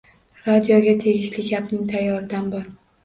[0.45, 2.65] Radioga tegishli gapning tayyoridan bor!